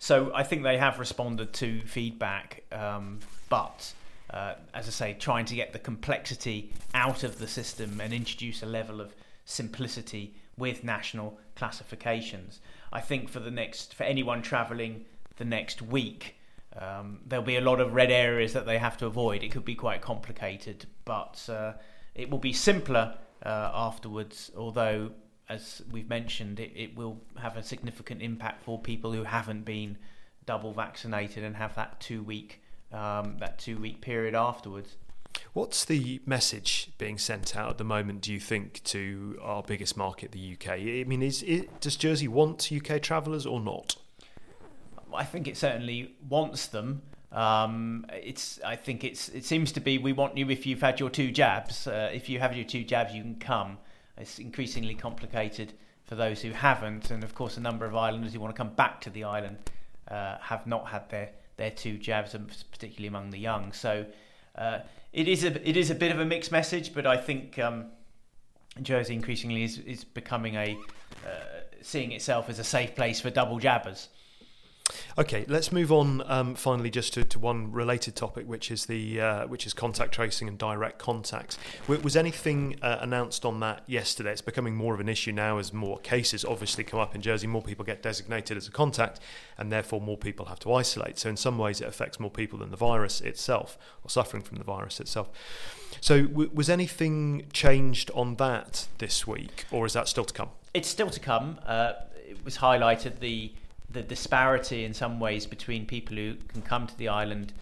So 0.04 0.30
I 0.34 0.42
think 0.42 0.64
they 0.64 0.76
have 0.76 0.98
responded 0.98 1.54
to 1.54 1.80
feedback, 1.80 2.62
um, 2.70 3.20
but 3.48 3.94
uh, 4.28 4.52
as 4.74 4.86
I 4.86 4.90
say, 4.90 5.16
trying 5.18 5.46
to 5.46 5.54
get 5.54 5.72
the 5.72 5.78
complexity 5.78 6.74
out 6.92 7.24
of 7.24 7.38
the 7.38 7.48
system 7.48 8.02
and 8.02 8.12
introduce 8.12 8.62
a 8.62 8.66
level 8.66 9.00
of 9.00 9.14
simplicity 9.46 10.34
with 10.58 10.84
national 10.84 11.38
classifications. 11.56 12.60
I 12.92 13.00
think 13.00 13.30
for 13.30 13.40
the 13.40 13.50
next 13.50 13.94
for 13.94 14.02
anyone 14.02 14.42
travelling 14.42 15.06
the 15.38 15.46
next 15.46 15.80
week, 15.80 16.36
um, 16.78 17.20
there'll 17.26 17.42
be 17.42 17.56
a 17.56 17.62
lot 17.62 17.80
of 17.80 17.94
red 17.94 18.10
areas 18.10 18.52
that 18.52 18.66
they 18.66 18.76
have 18.76 18.98
to 18.98 19.06
avoid. 19.06 19.42
It 19.42 19.52
could 19.52 19.64
be 19.64 19.74
quite 19.74 20.02
complicated, 20.02 20.84
but 21.06 21.48
uh, 21.48 21.72
it 22.14 22.28
will 22.28 22.38
be 22.50 22.52
simpler 22.52 23.16
uh, 23.42 23.70
afterwards. 23.72 24.50
Although 24.54 25.12
as 25.48 25.82
we've 25.90 26.08
mentioned, 26.08 26.60
it, 26.60 26.72
it 26.74 26.96
will 26.96 27.20
have 27.38 27.56
a 27.56 27.62
significant 27.62 28.22
impact 28.22 28.62
for 28.64 28.78
people 28.78 29.12
who 29.12 29.24
haven't 29.24 29.64
been 29.64 29.98
double 30.46 30.72
vaccinated 30.72 31.44
and 31.44 31.56
have 31.56 31.74
that 31.74 32.00
two 32.00 32.22
week 32.22 32.62
um, 32.92 33.36
that 33.40 33.58
two 33.58 33.78
week 33.78 34.00
period 34.00 34.34
afterwards. 34.34 34.96
What's 35.52 35.84
the 35.84 36.20
message 36.26 36.90
being 36.96 37.18
sent 37.18 37.56
out 37.56 37.70
at 37.70 37.78
the 37.78 37.84
moment? 37.84 38.20
Do 38.20 38.32
you 38.32 38.38
think 38.38 38.82
to 38.84 39.38
our 39.42 39.62
biggest 39.62 39.96
market, 39.96 40.32
the 40.32 40.52
UK? 40.52 40.68
I 40.68 41.04
mean, 41.06 41.22
is 41.22 41.42
it, 41.42 41.80
does 41.80 41.96
Jersey 41.96 42.28
want 42.28 42.70
UK 42.70 43.02
travellers 43.02 43.44
or 43.44 43.60
not? 43.60 43.96
I 45.12 45.24
think 45.24 45.48
it 45.48 45.56
certainly 45.56 46.14
wants 46.28 46.66
them. 46.66 47.02
Um, 47.32 48.06
it's. 48.12 48.60
I 48.64 48.76
think 48.76 49.02
it's. 49.02 49.28
It 49.28 49.44
seems 49.44 49.72
to 49.72 49.80
be. 49.80 49.98
We 49.98 50.12
want 50.12 50.36
you 50.36 50.50
if 50.50 50.66
you've 50.66 50.80
had 50.80 51.00
your 51.00 51.10
two 51.10 51.32
jabs. 51.32 51.86
Uh, 51.86 52.10
if 52.12 52.28
you 52.28 52.38
have 52.38 52.54
your 52.54 52.64
two 52.64 52.84
jabs, 52.84 53.12
you 53.12 53.22
can 53.22 53.36
come. 53.36 53.78
It's 54.16 54.38
increasingly 54.38 54.94
complicated 54.94 55.72
for 56.04 56.14
those 56.14 56.42
who 56.42 56.50
haven't, 56.50 57.10
and 57.10 57.24
of 57.24 57.34
course, 57.34 57.56
a 57.56 57.60
number 57.60 57.84
of 57.86 57.96
islanders 57.96 58.32
who 58.32 58.40
want 58.40 58.54
to 58.54 58.56
come 58.56 58.74
back 58.74 59.00
to 59.02 59.10
the 59.10 59.24
island 59.24 59.58
uh, 60.08 60.36
have 60.40 60.66
not 60.66 60.88
had 60.88 61.08
their 61.10 61.30
their 61.56 61.70
two 61.70 61.96
jabs, 61.98 62.34
particularly 62.70 63.06
among 63.06 63.30
the 63.30 63.38
young. 63.38 63.72
So 63.72 64.04
uh, 64.56 64.80
it 65.12 65.28
is 65.28 65.44
a 65.44 65.68
it 65.68 65.76
is 65.76 65.90
a 65.90 65.94
bit 65.94 66.12
of 66.12 66.20
a 66.20 66.24
mixed 66.24 66.52
message, 66.52 66.94
but 66.94 67.06
I 67.06 67.16
think 67.16 67.58
um, 67.58 67.86
Jersey 68.82 69.14
increasingly 69.14 69.64
is 69.64 69.78
is 69.78 70.04
becoming 70.04 70.56
a 70.56 70.76
uh, 71.26 71.60
seeing 71.80 72.12
itself 72.12 72.48
as 72.48 72.58
a 72.58 72.64
safe 72.64 72.94
place 72.94 73.20
for 73.20 73.30
double 73.30 73.58
jabbers. 73.58 74.08
Okay, 75.16 75.46
let's 75.48 75.72
move 75.72 75.90
on. 75.90 76.22
Um, 76.26 76.54
finally, 76.54 76.90
just 76.90 77.14
to, 77.14 77.24
to 77.24 77.38
one 77.38 77.72
related 77.72 78.16
topic, 78.16 78.46
which 78.46 78.70
is 78.70 78.84
the 78.84 79.20
uh, 79.20 79.46
which 79.46 79.66
is 79.66 79.72
contact 79.72 80.12
tracing 80.12 80.46
and 80.46 80.58
direct 80.58 80.98
contacts. 80.98 81.56
Was 81.88 82.16
anything 82.16 82.76
uh, 82.82 82.98
announced 83.00 83.46
on 83.46 83.60
that 83.60 83.82
yesterday? 83.86 84.32
It's 84.32 84.42
becoming 84.42 84.74
more 84.74 84.92
of 84.92 85.00
an 85.00 85.08
issue 85.08 85.32
now 85.32 85.56
as 85.56 85.72
more 85.72 85.98
cases 86.00 86.44
obviously 86.44 86.84
come 86.84 87.00
up 87.00 87.14
in 87.14 87.22
Jersey. 87.22 87.46
More 87.46 87.62
people 87.62 87.84
get 87.84 88.02
designated 88.02 88.58
as 88.58 88.68
a 88.68 88.70
contact, 88.70 89.20
and 89.56 89.72
therefore 89.72 90.02
more 90.02 90.18
people 90.18 90.46
have 90.46 90.58
to 90.60 90.74
isolate. 90.74 91.18
So 91.18 91.30
in 91.30 91.36
some 91.36 91.56
ways, 91.56 91.80
it 91.80 91.88
affects 91.88 92.20
more 92.20 92.30
people 92.30 92.58
than 92.58 92.70
the 92.70 92.76
virus 92.76 93.22
itself, 93.22 93.78
or 94.02 94.10
suffering 94.10 94.42
from 94.42 94.58
the 94.58 94.64
virus 94.64 95.00
itself. 95.00 95.30
So 96.02 96.24
w- 96.24 96.50
was 96.52 96.68
anything 96.68 97.46
changed 97.52 98.10
on 98.14 98.34
that 98.36 98.88
this 98.98 99.26
week, 99.26 99.64
or 99.70 99.86
is 99.86 99.94
that 99.94 100.08
still 100.08 100.24
to 100.24 100.34
come? 100.34 100.50
It's 100.74 100.88
still 100.88 101.08
to 101.08 101.20
come. 101.20 101.58
Uh, 101.64 101.92
it 102.28 102.44
was 102.44 102.58
highlighted 102.58 103.20
the 103.20 103.52
the 103.94 104.02
disparity 104.02 104.84
in 104.84 104.92
some 104.92 105.18
ways 105.18 105.46
between 105.46 105.86
people 105.86 106.16
who 106.16 106.34
can 106.48 106.60
come 106.60 106.86
to 106.86 106.98
the 106.98 107.08
island 107.08 107.52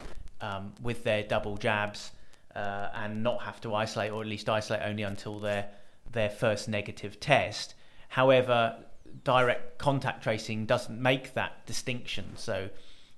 um, 0.41 0.73
with 0.83 1.05
their 1.05 1.23
double 1.23 1.57
jabs 1.57 2.11
uh, 2.57 2.89
and 2.95 3.23
not 3.23 3.43
have 3.43 3.61
to 3.61 3.75
isolate, 3.75 4.11
or 4.11 4.23
at 4.23 4.27
least 4.27 4.49
isolate 4.49 4.83
only 4.83 5.05
until 5.05 5.39
their 5.39 5.69
their 6.11 6.29
first 6.29 6.69
negative 6.69 7.21
test. 7.21 7.75
However, 8.09 8.77
direct 9.25 9.79
contact 9.79 10.23
tracing 10.23 10.67
doesn't 10.67 11.01
make 11.01 11.35
that 11.35 11.65
distinction. 11.67 12.33
So, 12.37 12.69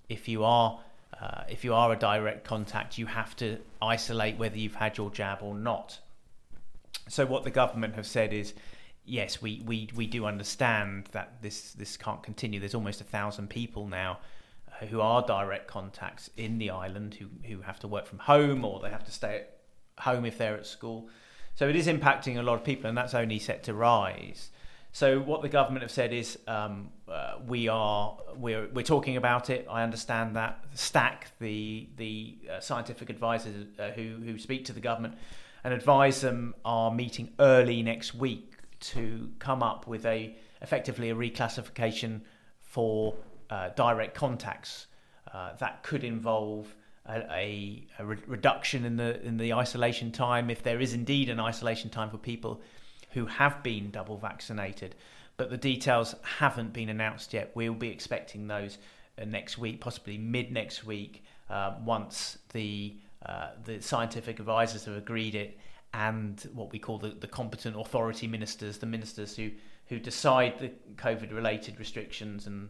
if 0.09 0.29
you 0.29 0.45
are 0.45 0.79
uh, 1.21 1.45
if 1.49 1.65
you 1.65 1.73
are 1.75 1.93
a 1.93 1.97
direct 1.97 2.45
contact, 2.45 2.99
you 2.99 3.07
have 3.07 3.35
to 3.37 3.59
isolate 3.81 4.37
whether 4.37 4.59
you've 4.59 4.75
had 4.75 4.99
your 4.99 5.11
jab 5.11 5.39
or 5.41 5.55
not. 5.55 5.99
So, 7.09 7.27
what 7.27 7.45
the 7.45 7.51
government 7.51 7.95
have 7.95 8.07
said 8.07 8.33
is 8.33 8.55
yes, 9.05 9.43
we, 9.43 9.63
we, 9.65 9.89
we 9.95 10.07
do 10.07 10.27
understand 10.27 11.09
that 11.13 11.43
this, 11.43 11.73
this 11.73 11.97
can't 11.97 12.23
continue. 12.23 12.61
There's 12.61 12.75
almost 12.75 13.01
a 13.01 13.05
thousand 13.05 13.51
people 13.51 13.87
now 13.87 14.19
uh, 14.69 14.87
who 14.87 15.01
are 15.01 15.23
direct 15.23 15.69
contacts 15.69 16.31
in 16.37 16.59
the 16.59 16.71
island 16.71 17.15
who, 17.15 17.27
who 17.47 17.63
have 17.63 17.79
to 17.81 17.89
work 17.89 18.07
from 18.07 18.19
home 18.19 18.65
or 18.65 18.81
they 18.81 18.91
have 18.91 19.05
to 19.05 19.13
stay 19.13 19.37
at 19.37 20.03
home 20.03 20.25
if 20.25 20.39
they're 20.39 20.57
at 20.57 20.67
school. 20.67 21.09
So 21.55 21.69
it 21.69 21.77
is 21.77 21.87
impacting 21.87 22.39
a 22.39 22.43
lot 22.43 22.55
of 22.55 22.65
people, 22.65 22.89
and 22.89 22.99
that's 22.99 23.15
only 23.15 23.39
set 23.39 23.63
to 23.65 23.75
rise. 23.75 24.51
So 24.91 25.21
what 25.21 25.43
the 25.43 25.49
government 25.49 25.83
have 25.83 25.91
said 25.91 26.13
is 26.13 26.39
um, 26.49 26.91
uh, 27.09 27.35
we 27.47 27.69
are 27.69 28.17
we're 28.37 28.69
we're 28.69 28.83
talking 28.83 29.17
about 29.17 29.51
it. 29.51 29.67
I 29.71 29.83
understand 29.83 30.37
that 30.37 30.65
STAC, 30.75 31.27
the 31.41 31.89
the 31.97 32.37
uh, 32.51 32.61
scientific 32.61 33.11
advisors 33.11 33.67
uh, 33.79 33.91
who 33.91 34.17
who 34.25 34.39
speak 34.39 34.65
to 34.67 34.73
the 34.73 34.81
government 34.81 35.15
and 35.63 35.73
advise 35.73 36.21
them, 36.21 36.55
are 36.65 36.91
meeting 36.91 37.33
early 37.39 37.83
next 37.83 38.15
week 38.15 38.54
to 38.93 39.31
come 39.39 39.63
up 39.63 39.87
with 39.87 40.05
a 40.07 40.37
effectively 40.61 41.11
a 41.11 41.15
reclassification 41.15 42.21
for 42.61 43.15
uh, 43.51 43.71
direct 43.71 44.15
contacts. 44.15 44.87
Uh, 45.33 45.55
that 45.57 45.83
could 45.83 46.05
involve 46.05 46.75
a, 47.09 47.19
a, 47.33 47.87
a 47.99 48.05
re- 48.05 48.17
reduction 48.27 48.85
in 48.85 48.97
the 48.97 49.25
in 49.25 49.37
the 49.37 49.53
isolation 49.53 50.13
time 50.13 50.51
if 50.51 50.63
there 50.63 50.81
is 50.81 50.93
indeed 50.93 51.29
an 51.29 51.41
isolation 51.41 51.91
time 51.91 52.11
for 52.11 52.19
people 52.19 52.61
who 53.11 53.27
have 53.27 53.63
been 53.63 53.91
double 53.91 54.17
vaccinated. 54.17 54.95
But 55.37 55.51
the 55.51 55.57
details 55.57 56.15
haven't 56.23 56.73
been 56.73 56.89
announced 56.89 57.33
yet. 57.33 57.51
We'll 57.55 57.75
be 57.75 57.89
expecting 57.89 58.47
those 58.47 58.79
uh, 59.21 59.25
next 59.25 59.59
week, 59.59 59.81
possibly 59.81 60.19
mid 60.19 60.53
next 60.53 60.85
week, 60.85 61.25
uh, 61.51 61.75
once 61.85 62.39
the 62.53 62.97
uh, 63.25 63.49
the 63.65 63.81
scientific 63.81 64.39
advisors 64.39 64.85
have 64.85 64.97
agreed 64.97 65.35
it 65.35 65.59
and 65.95 66.49
what 66.53 66.73
we 66.73 66.79
call 66.79 66.99
the, 66.99 67.11
the 67.11 67.29
competent 67.29 67.77
authority 67.79 68.27
ministers, 68.27 68.79
the 68.79 68.87
ministers 68.87 69.37
who, 69.37 69.51
who 69.87 69.99
decide 69.99 70.59
the 70.59 70.73
COVID 70.97 71.33
related 71.33 71.79
restrictions. 71.79 72.47
And 72.49 72.69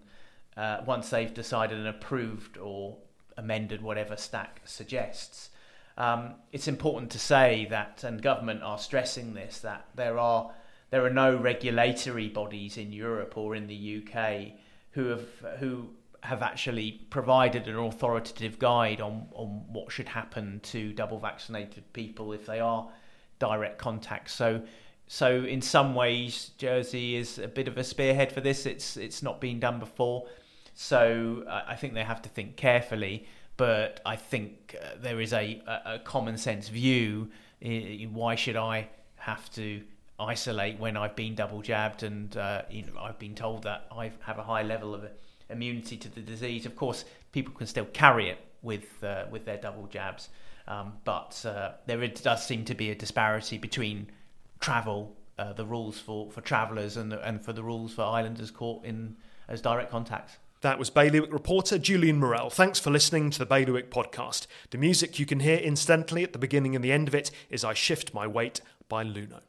uh, 0.56 0.82
once 0.86 1.08
they've 1.08 1.32
decided 1.32 1.78
and 1.78 1.88
approved 1.88 2.58
or 2.58 2.98
amended 3.38 3.80
whatever 3.80 4.14
STAC 4.14 4.48
suggests, 4.64 5.48
um, 5.96 6.34
it's 6.52 6.68
important 6.68 7.10
to 7.12 7.18
say 7.18 7.66
that, 7.70 8.04
and 8.04 8.20
government 8.20 8.62
are 8.62 8.78
stressing 8.78 9.32
this, 9.32 9.58
that 9.60 9.86
there 9.94 10.18
are 10.18 10.52
there 10.90 11.04
are 11.04 11.10
no 11.10 11.34
regulatory 11.36 12.28
bodies 12.28 12.76
in 12.76 12.92
Europe 12.92 13.36
or 13.36 13.56
in 13.56 13.66
the 13.66 14.02
UK 14.02 14.52
who 14.90 15.06
have 15.06 15.28
who 15.58 15.88
have 16.22 16.42
actually 16.42 17.00
provided 17.10 17.68
an 17.68 17.76
authoritative 17.76 18.58
guide 18.58 19.00
on, 19.00 19.26
on 19.34 19.64
what 19.72 19.92
should 19.92 20.08
happen 20.08 20.60
to 20.62 20.92
double 20.92 21.18
vaccinated 21.18 21.84
people 21.92 22.32
if 22.32 22.46
they 22.46 22.60
are 22.60 22.88
direct 23.48 23.78
contact. 23.78 24.30
So, 24.30 24.62
so 25.06 25.28
in 25.44 25.60
some 25.62 25.94
ways, 25.94 26.50
Jersey 26.58 27.16
is 27.16 27.38
a 27.38 27.48
bit 27.48 27.68
of 27.68 27.76
a 27.78 27.84
spearhead 27.84 28.30
for 28.32 28.40
this. 28.40 28.66
It's 28.66 28.96
it's 28.96 29.22
not 29.22 29.40
been 29.40 29.58
done 29.60 29.78
before, 29.78 30.26
so 30.74 31.44
I 31.72 31.76
think 31.76 31.94
they 31.94 32.04
have 32.04 32.22
to 32.22 32.28
think 32.28 32.56
carefully. 32.56 33.26
But 33.56 34.00
I 34.04 34.16
think 34.16 34.74
uh, 34.82 34.96
there 35.00 35.20
is 35.20 35.32
a, 35.32 35.62
a, 35.86 36.00
common 36.00 36.36
sense 36.36 36.68
view. 36.68 37.30
Why 38.20 38.34
should 38.34 38.56
I 38.56 38.88
have 39.16 39.48
to 39.52 39.80
isolate 40.18 40.78
when 40.80 40.96
I've 40.96 41.16
been 41.16 41.34
double 41.34 41.62
jabbed 41.62 42.02
and 42.02 42.36
uh, 42.36 42.62
you 42.70 42.82
know, 42.82 43.00
I've 43.00 43.18
been 43.18 43.34
told 43.34 43.62
that 43.64 43.86
I 43.96 44.10
have 44.20 44.38
a 44.38 44.42
high 44.42 44.62
level 44.62 44.94
of 44.94 45.08
immunity 45.50 45.96
to 45.98 46.08
the 46.08 46.20
disease. 46.20 46.66
Of 46.66 46.76
course, 46.76 47.04
people 47.32 47.54
can 47.54 47.66
still 47.66 47.86
carry 47.86 48.28
it 48.28 48.38
with 48.62 49.02
uh, 49.02 49.24
with 49.30 49.44
their 49.44 49.58
double 49.58 49.86
jabs, 49.86 50.28
um, 50.66 50.94
but 51.04 51.44
uh, 51.46 51.72
there 51.86 52.06
does 52.08 52.46
seem 52.46 52.64
to 52.64 52.74
be 52.74 52.90
a 52.90 52.94
disparity 52.94 53.58
between 53.58 54.10
travel, 54.60 55.16
uh, 55.38 55.52
the 55.52 55.64
rules 55.64 55.98
for, 55.98 56.30
for 56.30 56.40
travellers, 56.40 56.96
and 56.96 57.12
and 57.12 57.44
for 57.44 57.52
the 57.52 57.62
rules 57.62 57.92
for 57.92 58.02
islanders 58.02 58.50
caught 58.50 58.84
in 58.84 59.16
as 59.48 59.60
direct 59.60 59.90
contacts. 59.90 60.38
That 60.62 60.78
was 60.78 60.88
Bailiwick 60.88 61.30
reporter 61.30 61.76
Julian 61.76 62.18
Morel. 62.18 62.48
Thanks 62.48 62.78
for 62.80 62.90
listening 62.90 63.28
to 63.30 63.38
the 63.38 63.44
Bailiwick 63.44 63.90
podcast. 63.90 64.46
The 64.70 64.78
music 64.78 65.18
you 65.18 65.26
can 65.26 65.40
hear 65.40 65.58
incidentally 65.58 66.24
at 66.24 66.32
the 66.32 66.38
beginning 66.38 66.74
and 66.74 66.82
the 66.82 66.92
end 66.92 67.06
of 67.06 67.14
it 67.14 67.30
is 67.50 67.64
I 67.64 67.74
Shift 67.74 68.14
My 68.14 68.26
Weight 68.26 68.62
by 68.88 69.04
Luno. 69.04 69.40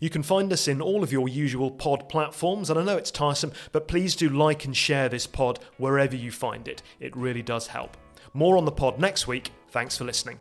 You 0.00 0.10
can 0.10 0.22
find 0.22 0.52
us 0.52 0.68
in 0.68 0.82
all 0.82 1.02
of 1.02 1.10
your 1.10 1.28
usual 1.28 1.70
pod 1.70 2.10
platforms, 2.10 2.68
and 2.68 2.78
I 2.78 2.84
know 2.84 2.98
it's 2.98 3.10
tiresome, 3.10 3.52
but 3.72 3.88
please 3.88 4.14
do 4.14 4.28
like 4.28 4.66
and 4.66 4.76
share 4.76 5.08
this 5.08 5.26
pod 5.26 5.60
wherever 5.78 6.14
you 6.14 6.30
find 6.30 6.68
it. 6.68 6.82
It 7.00 7.16
really 7.16 7.42
does 7.42 7.68
help. 7.68 7.96
More 8.34 8.56
on 8.58 8.64
the 8.64 8.72
pod 8.72 8.98
next 8.98 9.26
week. 9.26 9.52
Thanks 9.70 9.96
for 9.96 10.04
listening. 10.04 10.40